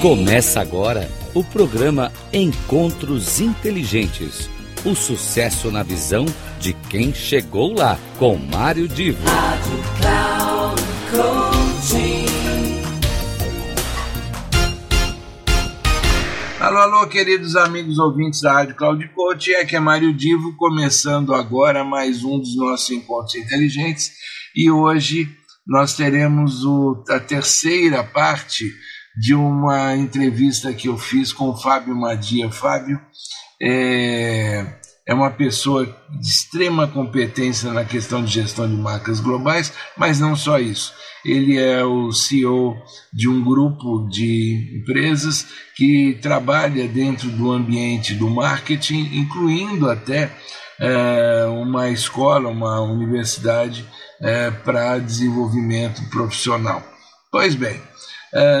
[0.00, 4.48] Começa agora o programa Encontros Inteligentes.
[4.82, 6.24] O sucesso na visão
[6.58, 9.22] de quem chegou lá, com Mário Divo.
[9.28, 11.50] Rádio Cloud
[16.60, 21.34] Alô, alô, queridos amigos ouvintes da Rádio Cloud Coach, é que é Mário Divo, começando
[21.34, 24.12] agora mais um dos nossos encontros inteligentes
[24.56, 25.28] e hoje
[25.66, 28.64] nós teremos o, a terceira parte
[29.16, 32.50] de uma entrevista que eu fiz com o Fábio Madia.
[32.50, 33.00] Fábio
[33.60, 34.64] é,
[35.06, 40.36] é uma pessoa de extrema competência na questão de gestão de marcas globais, mas não
[40.36, 40.92] só isso.
[41.24, 42.76] Ele é o CEO
[43.12, 50.30] de um grupo de empresas que trabalha dentro do ambiente do marketing, incluindo até
[50.78, 53.86] é, uma escola, uma universidade
[54.64, 56.82] para desenvolvimento profissional.
[57.32, 57.80] Pois bem,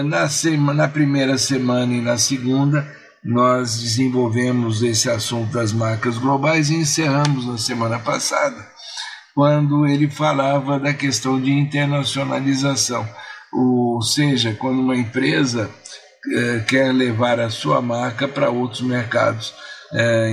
[0.04, 2.86] na, sema, na primeira semana e na segunda,
[3.22, 8.66] nós desenvolvemos esse assunto das marcas globais e encerramos na semana passada,
[9.34, 13.06] quando ele falava da questão de internacionalização,
[13.52, 15.70] ou seja, quando uma empresa
[16.66, 19.54] quer levar a sua marca para outros mercados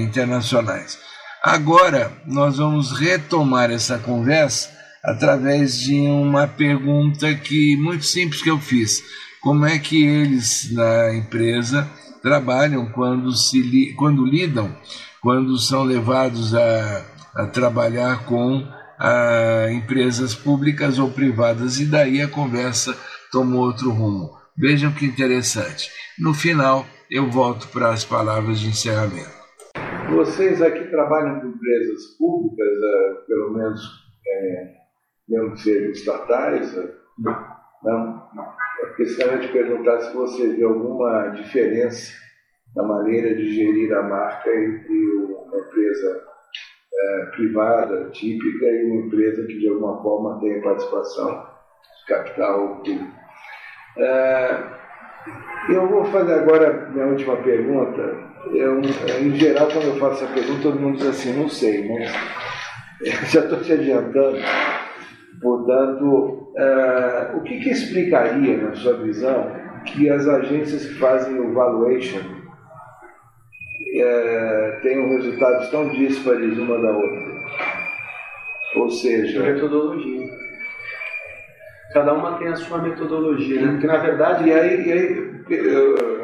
[0.01, 0.97] internacionais.
[1.43, 4.69] Agora, nós vamos retomar essa conversa
[5.03, 9.01] através de uma pergunta que muito simples que eu fiz.
[9.41, 11.87] Como é que eles na empresa
[12.21, 14.75] trabalham quando, se quando lidam,
[15.21, 18.67] quando são levados a, a trabalhar com
[18.99, 22.97] a, empresas públicas ou privadas, e daí a conversa
[23.31, 24.31] tomou outro rumo.
[24.57, 25.89] Vejam que interessante.
[26.19, 29.37] No final, eu volto para as palavras de encerramento.
[30.09, 32.67] Vocês aqui trabalham com empresas públicas,
[33.27, 33.81] pelo menos
[34.27, 34.73] é,
[35.29, 36.75] mesmo que sejam estatais?
[37.19, 37.57] Não.
[37.83, 38.27] Não?
[38.79, 42.13] Eu queria te perguntar se você vê alguma diferença
[42.75, 46.23] na maneira de gerir a marca entre uma empresa
[46.93, 51.47] é, privada típica e uma empresa que de alguma forma tem participação
[51.99, 53.17] de capital público.
[53.97, 54.77] É,
[55.69, 58.27] eu vou fazer agora minha última pergunta.
[58.53, 62.11] Eu, em geral, quando eu faço essa pergunta, todo mundo diz assim, não sei, mas
[63.31, 64.37] já estou te adiantando.
[65.41, 69.51] Portanto, uh, o que, que, explicaria, na sua visão,
[69.85, 72.41] que as agências que fazem o valuation uh,
[74.81, 77.37] tenham resultados tão díspares uma da outra?
[78.77, 79.43] Ou seja.
[79.43, 80.27] Metodologia.
[81.93, 83.71] Cada uma tem a sua metodologia, né?
[83.73, 84.49] Porque, na verdade.
[84.49, 85.27] E aí, e aí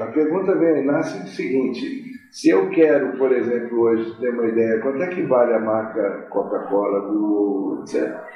[0.01, 4.79] a pergunta vem, nasce o seguinte: se eu quero, por exemplo, hoje ter uma ideia,
[4.81, 7.83] quanto é que vale a marca Coca-Cola do.
[7.83, 8.32] etc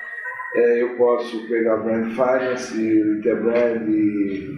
[0.56, 2.81] é, eu posso pegar Brand Finance,
[3.19, 3.85] Interbrand,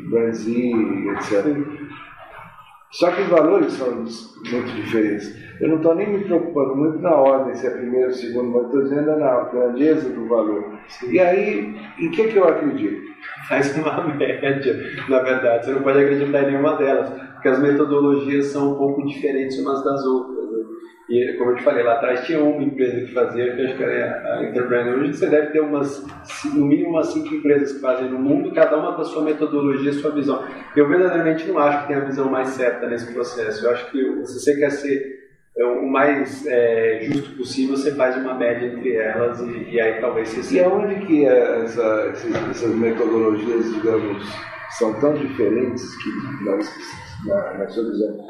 [0.09, 1.55] Brand Z, etc.
[2.91, 5.35] Só que os valores são muito diferentes.
[5.61, 8.83] Eu não estou nem me preocupando muito na ordem, se é primeiro, segundo, mas estou
[8.83, 10.79] dizendo na grandeza do valor.
[10.87, 11.11] Sim.
[11.11, 13.09] E aí, em que, que eu acredito?
[13.47, 14.75] Faz uma média,
[15.07, 15.65] na verdade.
[15.65, 19.83] Você não pode acreditar em nenhuma delas, porque as metodologias são um pouco diferentes umas
[19.83, 20.48] das outras.
[21.09, 23.83] E como eu te falei, lá atrás tinha uma empresa que fazia, que acho que
[23.83, 24.99] era a Entrepreneur.
[24.99, 26.05] Hoje você deve ter umas,
[26.53, 29.89] no mínimo umas cinco empresas que fazem no mundo, cada uma com a sua metodologia,
[29.89, 30.45] a sua visão.
[30.75, 33.65] Eu verdadeiramente não acho que tem a visão mais certa nesse processo.
[33.65, 35.19] Eu acho que se você quer ser
[35.57, 39.99] é, o mais é, justo possível, você faz uma média entre elas e, e aí
[39.99, 40.57] talvez você...
[40.57, 42.13] E aonde que essa,
[42.51, 44.23] essas metodologias, digamos,
[44.77, 46.71] são tão diferentes que nós
[47.25, 48.27] na, na sua visão,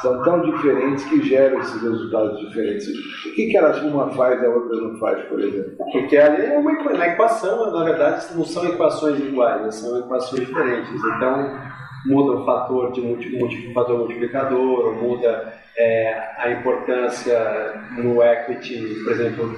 [0.00, 2.88] são tão diferentes que geram esses resultados diferentes.
[2.88, 5.72] O que, que elas uma faz e a outra não faz, por exemplo?
[5.92, 9.70] Porque ali é uma na equação, na verdade, não são equações iguais, né?
[9.70, 10.90] são equações diferentes.
[10.92, 11.58] Então,
[12.06, 19.56] muda o fator de multi, fator multiplicador, muda é, a importância no equity, por exemplo,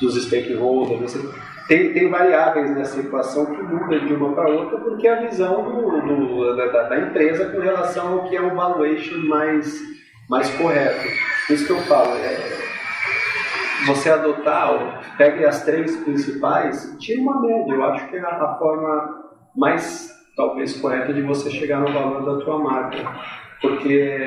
[0.00, 1.00] dos stakeholders.
[1.00, 1.18] Você,
[1.68, 5.62] tem, tem variáveis nessa equação que mudam de uma para outra porque é a visão
[5.62, 9.80] do, do, da, da, empresa com relação ao que é o valuation mais,
[10.28, 11.08] mais correto.
[11.46, 12.36] Por isso que eu falo, é,
[13.86, 17.72] você adotar, pegue as três principais tire uma média.
[17.72, 19.24] Eu acho que é a, a forma
[19.56, 22.98] mais, talvez, correta de você chegar no valor da tua marca.
[23.60, 24.18] Porque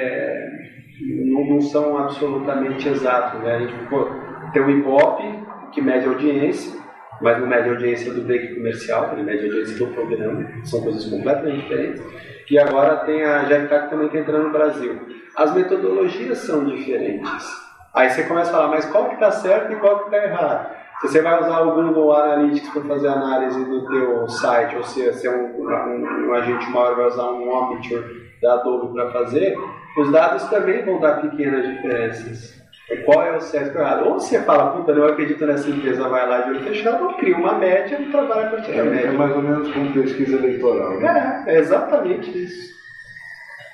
[1.25, 3.39] não, não são absolutamente exatos.
[3.41, 3.55] Né?
[3.55, 4.07] A gente pô,
[4.53, 5.23] tem o Ibope,
[5.71, 6.79] que mede a audiência,
[7.21, 10.81] mas não mede a audiência do break comercial, ele mede a audiência do programa, são
[10.81, 12.03] coisas completamente diferentes.
[12.49, 15.01] E agora tem a GFK que também está entrando no Brasil.
[15.35, 17.67] As metodologias são diferentes.
[17.93, 20.69] Aí você começa a falar, mas qual que está certo e qual que está errado?
[21.01, 25.05] Se você vai usar o Google Analytics para fazer análise do teu site, ou se
[25.05, 29.55] você é um, um, um agente maior vai usar um Omniture da Adobe para fazer,
[29.97, 32.66] os dados também vão dar pequenas diferenças.
[33.03, 34.07] Qual é o certo e errado?
[34.07, 37.35] Ou você fala, puta, eu acredito nessa empresa, vai lá de olho fechado, ou cria
[37.35, 39.07] uma média e trabalha com a é, média.
[39.07, 40.97] É mais ou menos como pesquisa eleitoral.
[40.97, 41.43] Né?
[41.47, 42.77] É, é exatamente isso.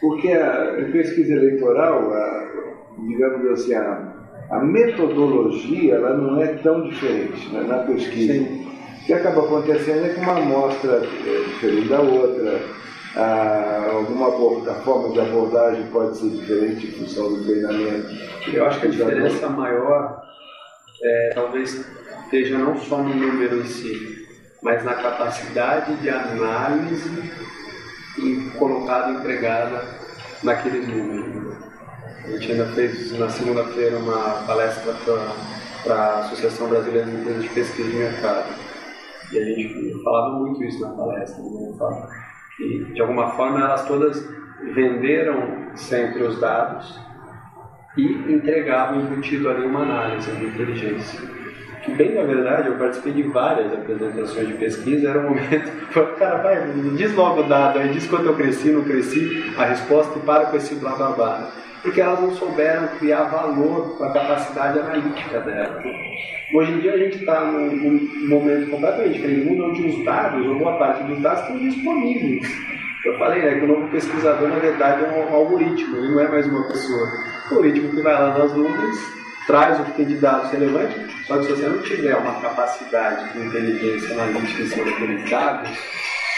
[0.01, 2.47] Porque a pesquisa eleitoral, a,
[3.07, 4.13] digamos assim, a,
[4.49, 8.33] a metodologia ela não é tão diferente né, na pesquisa.
[8.33, 8.67] Sim.
[9.01, 12.61] O que acaba acontecendo é que uma amostra é diferente da outra,
[13.15, 14.27] ah, alguma
[14.71, 18.07] a forma de abordagem pode ser diferente em função do treinamento.
[18.51, 20.23] Eu acho que a diferença maior
[21.01, 21.85] é, talvez
[22.23, 24.27] esteja não só no número em si,
[24.61, 27.31] mas na capacidade de análise
[28.17, 29.85] e colocada empregada
[30.41, 31.55] naqueles números.
[32.23, 34.95] A gente ainda fez na segunda-feira uma palestra
[35.83, 38.55] para a Associação Brasileira de Empresas de Pesquisa de Mercado.
[39.31, 41.43] E a gente falava muito isso na palestra.
[41.43, 41.73] Né?
[42.57, 44.27] Que de alguma forma elas todas
[44.73, 46.99] venderam sempre os dados
[47.97, 51.19] e entregavam embutido ali uma análise de inteligência.
[51.83, 55.99] Que bem na verdade eu participei de várias apresentações de pesquisa, era um momento que
[55.99, 59.65] o cara vai, diz logo o dado aí, diz quanto eu cresci, não cresci, a
[59.65, 61.51] resposta e para com esse blá blá blá.
[61.83, 65.83] Porque elas não souberam criar valor com a capacidade analítica dela.
[66.55, 70.47] Hoje em dia a gente está num, num, momento completamente diferente, mundo onde os dados,
[70.47, 72.47] ou boa parte dos dados, estão disponíveis.
[73.05, 76.27] Eu falei né, que o novo pesquisador, na verdade, é um algoritmo, ele não é
[76.29, 77.05] mais uma pessoa.
[77.51, 78.97] O algoritmo que vai lá nas nuvens,
[79.45, 80.95] traz o que tem de dados relevante,
[81.25, 85.69] só que se você não tiver uma capacidade de inteligência analítica em cima dados,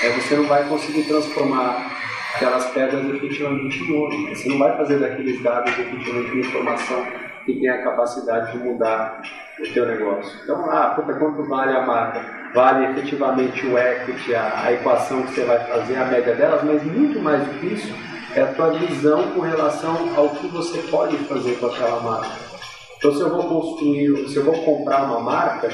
[0.01, 1.91] é, você não vai conseguir transformar
[2.35, 4.35] aquelas pedras efetivamente em.
[4.35, 7.05] Você não vai fazer daqueles dados efetivamente uma informação
[7.45, 9.21] que tem a capacidade de mudar
[9.59, 10.37] o teu negócio.
[10.43, 12.21] Então, ah, puta, quanto vale a marca?
[12.53, 16.83] Vale efetivamente o equity, a, a equação que você vai fazer, a média delas, mas
[16.83, 17.93] muito mais do que isso
[18.35, 22.35] é a tua visão com relação ao que você pode fazer com aquela marca.
[22.97, 25.69] Então, se eu vou construir, se eu vou comprar uma marca,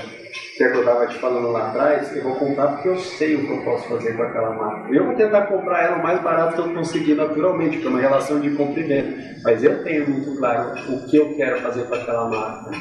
[0.57, 3.35] que é que eu estava te falando lá atrás, eu vou comprar porque eu sei
[3.35, 4.93] o que eu posso fazer com aquela marca.
[4.93, 7.99] Eu vou tentar comprar ela o mais barato que eu conseguir naturalmente, porque é uma
[7.99, 9.17] relação de compra e venda.
[9.43, 12.71] Mas eu tenho muito claro o que eu quero fazer com aquela marca.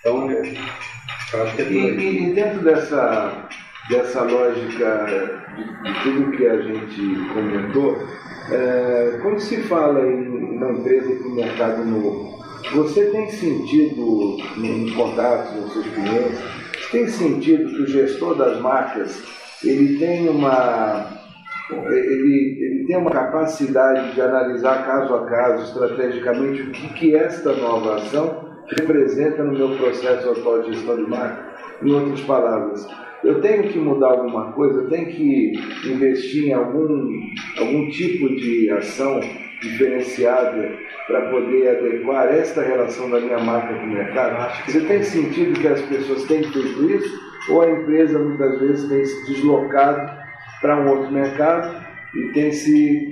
[0.00, 3.48] Então, eu, eu acho que é e, e dentro dessa,
[3.88, 5.06] dessa lógica
[5.56, 7.96] de, de, tudo que a gente comentou,
[8.50, 12.38] é, quando se fala em uma empresa para o mercado novo,
[12.74, 19.22] você tem sentido em contatos com seus clientes, tem sentido que o gestor das marcas
[19.64, 21.18] ele tem uma
[21.70, 27.52] ele, ele tem uma capacidade de analisar caso a caso, estrategicamente, o que, que esta
[27.52, 28.48] nova ação
[28.78, 31.46] representa no meu processo atual de gestão de marca.
[31.82, 32.88] Em outras palavras,
[33.22, 35.52] eu tenho que mudar alguma coisa, eu tenho que
[35.84, 37.20] investir em algum,
[37.58, 39.20] algum tipo de ação
[39.60, 40.70] diferenciada
[41.08, 44.54] para poder adequar esta relação da minha marca com o mercado.
[44.66, 47.28] Você tem sentido que as pessoas têm feito isso?
[47.50, 50.12] Ou a empresa muitas vezes tem se deslocado
[50.60, 51.82] para um outro mercado
[52.14, 53.10] e tem se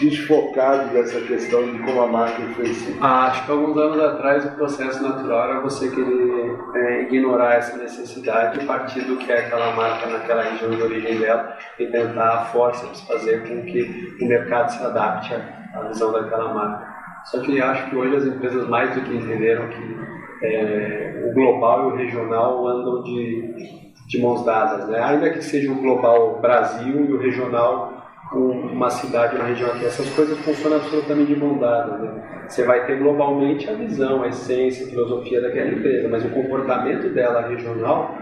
[0.00, 2.94] desfocado dessa questão de como a marca influencia?
[3.00, 7.76] Ah, acho que alguns anos atrás o processo natural era você querer é, ignorar essa
[7.76, 12.34] necessidade e partir do que é aquela marca naquela região de origem dela e tentar
[12.34, 16.95] a força de fazer com que o mercado se adapte à visão daquela marca.
[17.26, 19.96] Só que acho que hoje as empresas mais do que entenderam que
[20.42, 25.00] é, o global e o regional andam de, de mãos dadas, né?
[25.02, 27.95] ainda que seja o global Brasil e o regional
[28.32, 31.98] uma cidade, uma região aqui, essas coisas funcionam absolutamente de mão dada.
[31.98, 32.46] Né?
[32.48, 37.08] Você vai ter globalmente a visão, a essência, a filosofia daquela empresa, mas o comportamento
[37.10, 38.18] dela regional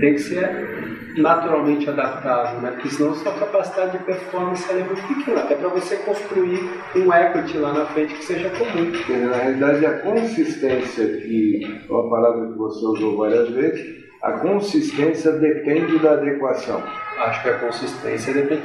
[0.00, 2.70] tem que ser naturalmente adaptável, né?
[2.70, 7.58] porque senão sua capacidade de performance é muito pequena, até para você construir um equity
[7.58, 8.90] lá na frente que seja comum.
[9.28, 15.32] Na realidade, a consistência, que é uma palavra que você usou várias vezes, a consistência
[15.32, 16.82] depende da adequação.
[17.18, 18.62] Acho que a consistência depende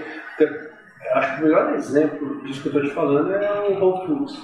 [1.18, 4.40] acho que o melhor exemplo disso que eu estou te falando é o Whole Foods,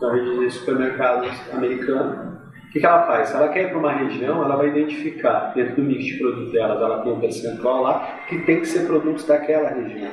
[0.00, 2.34] uma rede de supermercados americana.
[2.68, 3.28] O que, que ela faz?
[3.28, 6.50] Se ela quer ir para uma região, ela vai identificar dentro do mix de produto
[6.50, 10.10] delas, ela tem um percentual lá que tem que ser produtos daquela região.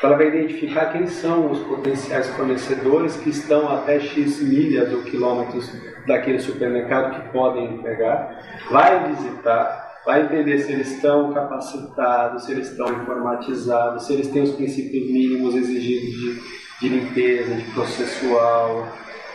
[0.00, 5.02] Então, ela vai identificar quem são os potenciais fornecedores que estão até X milhas ou
[5.02, 5.70] quilômetros
[6.06, 12.70] daquele supermercado que podem pegar, vai visitar, vai entender se eles estão capacitados, se eles
[12.70, 16.40] estão informatizados, se eles têm os princípios mínimos exigidos de,
[16.80, 18.88] de limpeza, de processual.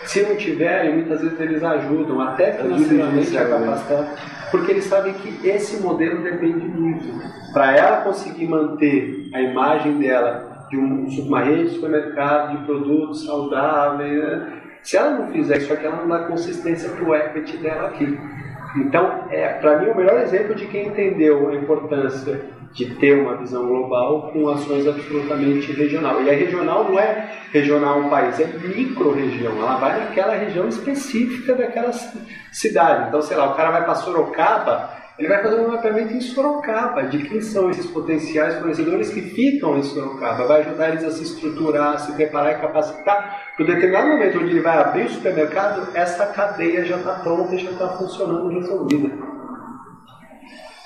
[0.05, 4.15] Se não tiverem, muitas vezes eles ajudam, até financeiramente, a capacitar.
[4.51, 7.07] porque eles sabem que esse modelo depende muito.
[7.53, 13.25] Para ela conseguir manter a imagem dela de um, uma rede de supermercado de produtos
[13.25, 14.61] saudáveis, né?
[14.83, 18.17] se ela não fizer isso aqui, ela não dá consistência para o equity dela aqui.
[18.77, 22.41] Então, é, para mim, o melhor exemplo de quem entendeu a importância
[22.73, 26.21] de ter uma visão global com ações absolutamente regional.
[26.21, 29.53] E a regional não é regional um país, é micro-região.
[29.57, 31.93] Ela vai naquela região específica daquela
[32.51, 33.07] cidade.
[33.07, 37.03] Então, sei lá, o cara vai para Sorocaba, ele vai fazer um mapeamento em Sorocaba,
[37.03, 40.45] de quem são esses potenciais fornecedores que ficam em Sorocaba.
[40.45, 43.53] Vai ajudar eles a se estruturar, a se preparar e capacitar.
[43.55, 47.71] Para determinado momento onde ele vai abrir o supermercado, essa cadeia já está pronta já
[47.71, 49.09] está funcionando resolvida.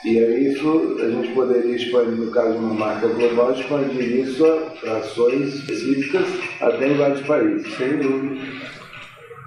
[0.06, 4.46] E aí isso a gente poderia expandir, no caso de uma marca global, expandir isso
[4.86, 6.28] a ações específicas
[6.62, 7.76] até em vários países.
[7.76, 8.79] Sem dúvida.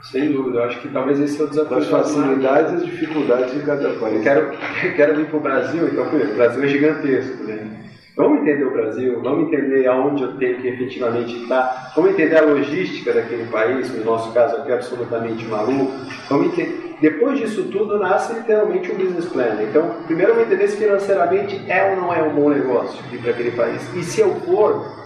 [0.02, 1.76] Sem dúvida, eu acho que talvez esse é o desafio.
[1.76, 4.22] As facilidades e as dificuldades de cada país.
[4.22, 4.50] Quero,
[4.96, 7.78] quero vir para o Brasil, então, o Brasil é gigantesco, né?
[8.14, 12.42] Vamos entender o Brasil, vamos entender aonde eu tenho que efetivamente estar, vamos entender a
[12.42, 15.92] logística daquele país, no nosso caso aqui absolutamente maluco,
[16.28, 19.60] vamos entender depois disso tudo, nasce literalmente um business plan.
[19.60, 23.18] Então, primeiro eu vou entender se financeiramente é ou não é um bom negócio ir
[23.18, 23.82] para aquele país.
[23.96, 25.01] E se eu for,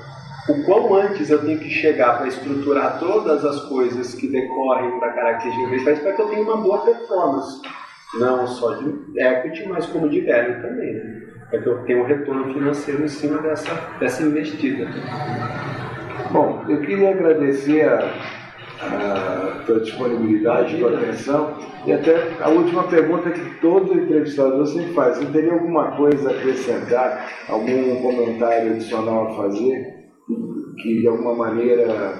[0.49, 5.11] o quão antes eu tenho que chegar para estruturar todas as coisas que decorrem da
[5.11, 7.61] característica país para que eu tenha uma boa performance.
[8.19, 10.95] Não só de equity, mas como de value também.
[10.95, 11.23] Né?
[11.51, 14.89] Para que eu tenha um retorno financeiro em cima dessa, dessa investida.
[16.31, 18.37] Bom, eu queria agradecer a
[18.81, 21.55] a tua disponibilidade, tua atenção.
[21.87, 26.33] E até a última pergunta que todo entrevistador sempre faz: você teria alguma coisa a
[26.33, 29.96] acrescentar, algum comentário adicional a fazer,
[30.77, 32.19] que de alguma maneira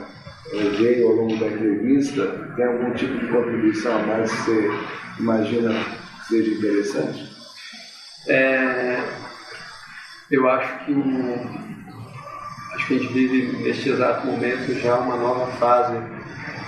[0.53, 2.53] eh, veio ao longo da entrevista?
[2.57, 4.71] Tem algum tipo de contribuição a mais que você
[5.21, 7.37] imagina que seja interessante?
[8.29, 8.99] É,
[10.31, 10.93] eu acho que
[12.75, 15.97] acho que a gente vive neste exato momento já uma nova fase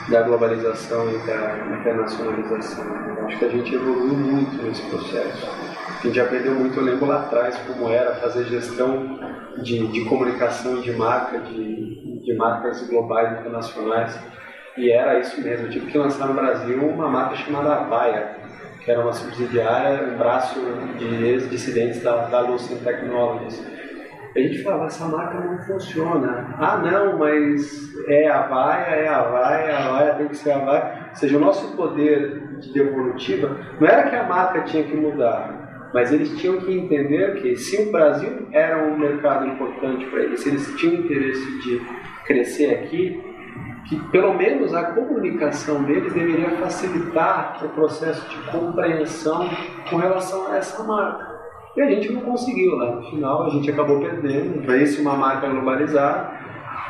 [0.08, 2.84] da globalização e da internacionalização.
[3.26, 5.67] Acho que a gente evoluiu muito nesse processo.
[5.98, 9.18] A gente aprendeu muito, eu lembro lá atrás como era fazer gestão
[9.58, 14.16] de, de comunicação de marca, de, de marcas globais internacionais.
[14.76, 15.66] E era isso mesmo.
[15.66, 18.36] Eu tive que lançar no Brasil uma marca chamada Avaia,
[18.84, 20.60] que era uma subsidiária, um braço
[20.98, 23.60] de ex-dissidentes da, da Lucent Technologies
[24.38, 26.54] a gente fala, essa marca não funciona.
[26.58, 30.58] Ah, não, mas é a vaia, é a vaia, a vaia tem que ser a
[30.58, 31.06] vaia.
[31.10, 35.57] Ou seja, o nosso poder de devolutiva não era que a marca tinha que mudar,
[35.92, 40.40] mas eles tinham que entender que se o Brasil era um mercado importante para eles,
[40.40, 41.80] se eles tinham interesse de
[42.24, 43.22] crescer aqui,
[43.88, 49.48] que pelo menos a comunicação deles deveria facilitar o processo de compreensão
[49.88, 51.38] com relação a essa marca.
[51.74, 52.96] E a gente não conseguiu lá.
[52.96, 54.66] No final a gente acabou perdendo.
[54.66, 56.37] Veio-se uma marca globalizada.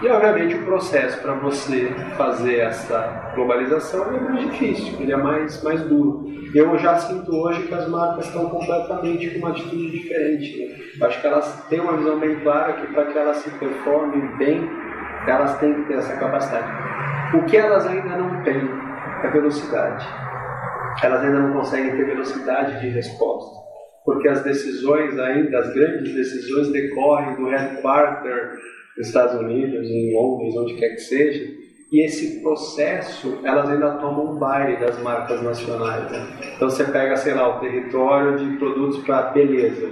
[0.01, 5.61] E obviamente o processo para você fazer essa globalização é mais difícil, ele é mais,
[5.65, 6.25] mais duro.
[6.55, 10.67] Eu já sinto hoje que as marcas estão completamente com uma atitude diferente.
[10.69, 11.07] Né?
[11.07, 14.71] Acho que elas têm uma visão bem clara que para que elas se performem bem,
[15.27, 17.37] elas têm que ter essa capacidade.
[17.37, 18.71] O que elas ainda não têm
[19.25, 20.07] é velocidade.
[21.03, 23.69] Elas ainda não conseguem ter velocidade de resposta
[24.09, 28.59] porque as decisões ainda, as grandes decisões decorrem do headquarter
[28.99, 31.57] dos Estados Unidos, em Londres, onde quer que seja,
[31.91, 36.11] e esse processo, elas ainda tomam um baile das marcas nacionais.
[36.11, 36.27] Né?
[36.57, 39.89] Então você pega, sei lá, o território de produtos para beleza.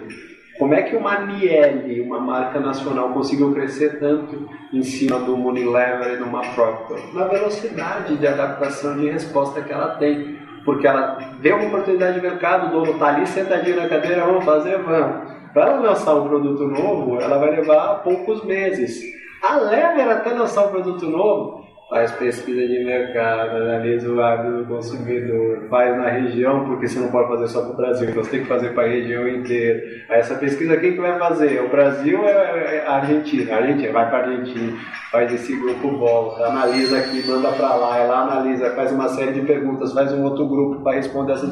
[0.58, 6.14] Como é que uma Miele, uma marca nacional, conseguiu crescer tanto em cima do Unilever
[6.14, 6.98] e do uma Procter?
[7.14, 10.36] Na velocidade de adaptação de resposta que ela tem
[10.66, 14.44] porque ela vê uma oportunidade de mercado, o dono está ali sentadinho na cadeira, vamos
[14.44, 15.35] fazer, vamos.
[15.56, 19.00] Para ela lançar um produto novo, ela vai levar poucos meses.
[19.42, 24.66] A Lever até lançar um produto novo, faz pesquisa de mercado, analisa o hábito do
[24.66, 28.32] consumidor, faz na região, porque você não pode fazer só para o Brasil, então você
[28.32, 29.82] tem que fazer para a região inteira.
[30.10, 31.62] Essa pesquisa quem que vai fazer?
[31.62, 34.78] O Brasil é a Argentina, a Argentina vai para a Argentina,
[35.10, 39.40] faz esse grupo volta, analisa aqui, manda para lá, ela analisa, faz uma série de
[39.40, 41.50] perguntas, faz um outro grupo para responder essas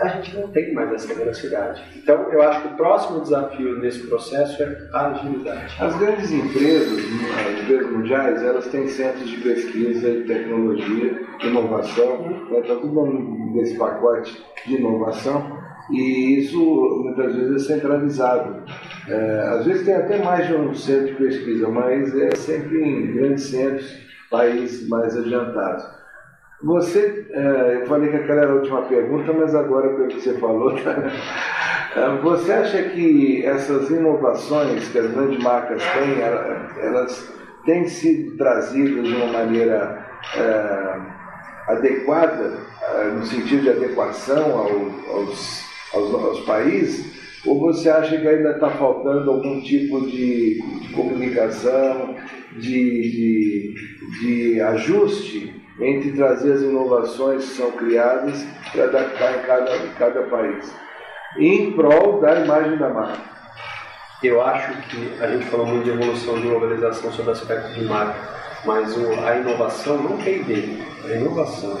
[0.00, 1.82] a gente não tem mais essa velocidade.
[1.96, 5.76] Então, eu acho que o próximo desafio nesse processo é a agilidade.
[5.78, 12.74] As grandes empresas, as empresas mundiais, elas têm centros de pesquisa de tecnologia, inovação, está
[12.74, 12.80] né?
[12.80, 13.06] Tudo
[13.54, 15.60] nesse pacote de inovação
[15.92, 18.62] e isso muitas vezes é centralizado.
[19.08, 23.12] É, às vezes tem até mais de um centro de pesquisa, mas é sempre em
[23.12, 23.98] grandes centros,
[24.30, 25.84] países mais adiantados.
[26.62, 30.34] Você, é, eu falei que aquela era a última pergunta, mas agora pelo que você
[30.34, 30.96] falou, tá?
[31.96, 36.20] É, você acha que essas inovações que as grandes marcas têm,
[36.82, 37.32] elas
[37.64, 40.96] têm sido trazidas de uma maneira é,
[41.72, 42.58] adequada,
[43.16, 45.64] no sentido de adequação ao, aos,
[45.94, 47.20] aos, aos países?
[47.46, 52.14] Ou você acha que ainda está faltando algum tipo de, de comunicação,
[52.58, 53.74] de, de,
[54.20, 60.22] de, ajuste entre trazer as inovações que são criadas para adaptar em cada, em cada
[60.22, 60.72] país,
[61.38, 63.30] em prol da imagem da marca?
[64.22, 68.18] Eu acho que a gente falou muito de evolução, de globalização sobre aspectos de marca,
[68.66, 68.94] mas
[69.24, 70.84] a inovação não tem dele.
[71.06, 71.78] A inovação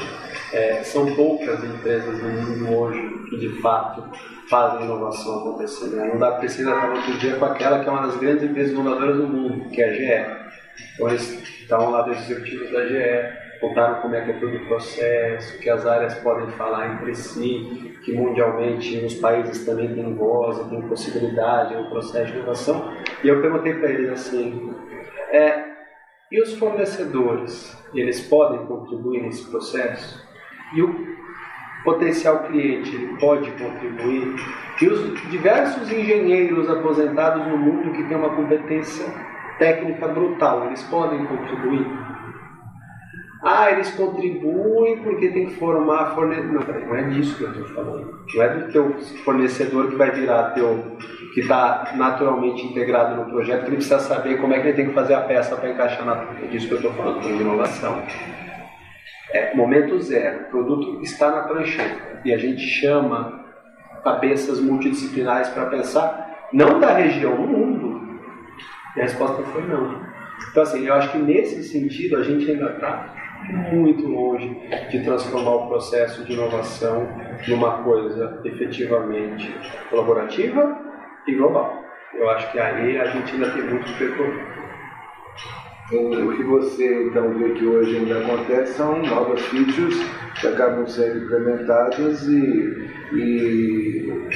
[0.52, 4.04] é, são poucas empresas no mundo hoje que de fato
[4.48, 5.90] fazem inovação acontecer.
[5.90, 6.10] Né?
[6.12, 9.16] Não dá precisa estar outro dia com aquela que é uma das grandes empresas inovadoras
[9.16, 10.50] do mundo, que é a GE.
[10.94, 15.58] Então eles lá dos executivos da GE, contaram como é que é todo o processo,
[15.58, 20.82] que as áreas podem falar entre si, que mundialmente os países também têm voz, têm
[20.82, 22.92] possibilidade no processo de inovação.
[23.22, 24.74] E eu perguntei para eles assim,
[25.30, 25.64] é,
[26.32, 30.24] e os fornecedores, eles podem contribuir nesse processo?
[30.74, 31.10] E o
[31.84, 34.36] potencial cliente pode contribuir,
[34.80, 39.06] e os diversos engenheiros aposentados no mundo que têm uma competência
[39.58, 41.86] técnica brutal, eles podem contribuir.
[43.42, 46.66] Ah, eles contribuem porque tem que formar fornecedor.
[46.68, 48.20] Não, não é disso que eu estou falando.
[48.34, 50.98] Não é do teu fornecedor que vai virar teu,
[51.32, 54.88] que está naturalmente integrado no projeto, que ele precisa saber como é que ele tem
[54.88, 56.22] que fazer a peça para encaixar na.
[56.42, 58.02] É disso que eu estou falando, com inovação.
[59.32, 63.40] É, momento zero, o produto está na prancheta e a gente chama
[64.04, 68.20] cabeças multidisciplinares para pensar, não da região, no mundo.
[68.96, 70.04] E a resposta foi não.
[70.50, 73.19] Então, assim, eu acho que nesse sentido a gente ainda está
[73.72, 74.48] muito longe
[74.90, 77.08] de transformar o processo de inovação
[77.48, 79.52] numa coisa efetivamente
[79.88, 80.78] colaborativa
[81.26, 81.84] e global.
[82.14, 84.60] Eu acho que aí a gente ainda tem muito percorrer.
[85.92, 89.96] O que você então vê que hoje ainda acontece são novas features
[90.40, 94.28] que acabam sendo implementadas e, e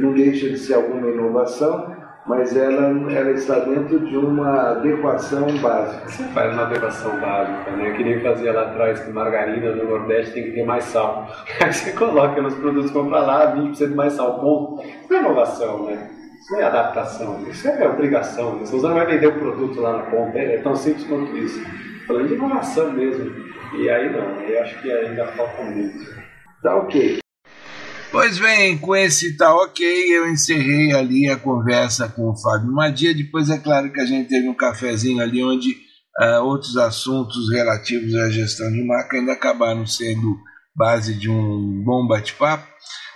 [0.00, 6.08] não deixa de ser alguma inovação, mas ela, ela está dentro de uma adequação básica.
[6.08, 7.90] Você faz uma adequação básica, né?
[7.92, 11.26] Que nem fazia lá atrás que margarina no Nordeste tem que ter mais sal.
[11.60, 14.82] Aí você coloca nos produtos que para lá 20% mais sal, ponto.
[14.84, 16.10] Isso é inovação, né?
[16.38, 18.58] Isso não é adaptação, isso é obrigação.
[18.58, 21.60] Você não vai vender o produto lá na ponta, é tão simples quanto isso.
[22.06, 23.30] Falando de inovação mesmo.
[23.74, 26.04] E aí não, eu acho que ainda falta muito.
[26.62, 27.18] Tá ok.
[28.12, 33.14] Pois bem, com esse tá ok, eu encerrei ali a conversa com o Fábio Madia.
[33.14, 35.70] Depois é claro que a gente teve um cafezinho ali onde
[36.20, 40.36] uh, outros assuntos relativos à gestão de marca ainda acabaram sendo
[40.76, 42.68] base de um bom bate-papo.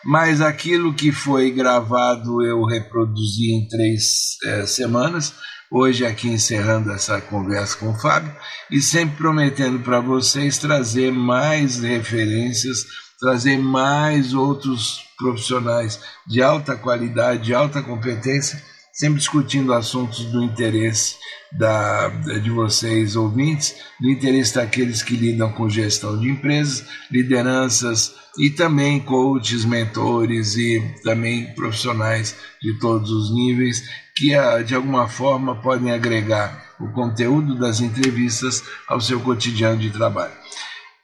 [0.02, 5.34] Mas aquilo que foi gravado eu reproduzi em três semanas,
[5.70, 8.34] hoje aqui encerrando essa conversa com o Fábio,
[8.70, 12.78] e sempre prometendo para vocês trazer mais referências,
[13.18, 21.16] trazer mais outros profissionais de alta qualidade, de alta competência, sempre discutindo assuntos do interesse
[21.52, 28.50] da, de vocês ouvintes, do interesse daqueles que lidam com gestão de empresas, lideranças e
[28.50, 33.82] também coaches, mentores e também profissionais de todos os níveis
[34.14, 34.32] que
[34.64, 40.32] de alguma forma podem agregar o conteúdo das entrevistas ao seu cotidiano de trabalho.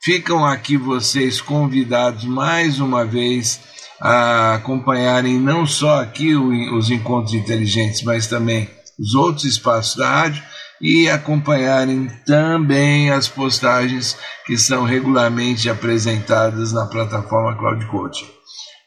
[0.03, 3.61] Ficam aqui vocês convidados mais uma vez
[4.01, 10.43] a acompanharem não só aqui os encontros inteligentes, mas também os outros espaços da rádio
[10.81, 18.27] e acompanharem também as postagens que são regularmente apresentadas na plataforma Cloud Coaching.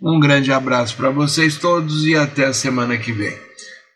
[0.02, 3.34] Um grande abraço para vocês todos e até a semana que vem.